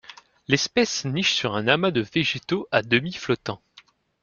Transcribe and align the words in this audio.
L'espèce 0.47 1.05
niche 1.05 1.31
sur 1.33 1.53
un 1.53 1.67
amas 1.67 1.91
de 1.91 2.01
végétaux 2.01 2.67
à 2.71 2.81
demi 2.81 3.13
flottant. 3.13 3.61